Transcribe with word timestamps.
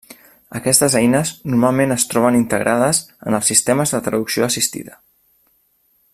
Aquestes 0.59 0.95
eines 0.99 1.33
normalment 1.53 1.93
es 1.97 2.05
troben 2.13 2.39
integrades 2.39 3.03
en 3.27 3.39
els 3.41 3.53
sistemes 3.53 3.95
de 3.97 4.01
traducció 4.09 4.47
assistida. 4.49 4.99